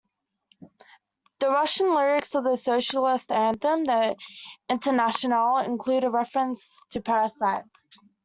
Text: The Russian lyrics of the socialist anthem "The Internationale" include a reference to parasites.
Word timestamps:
The 1.37 1.49
Russian 1.49 1.93
lyrics 1.93 2.33
of 2.33 2.43
the 2.43 2.55
socialist 2.55 3.31
anthem 3.31 3.83
"The 3.83 4.15
Internationale" 4.67 5.59
include 5.59 6.03
a 6.03 6.09
reference 6.09 6.83
to 6.89 7.01
parasites. 7.01 7.69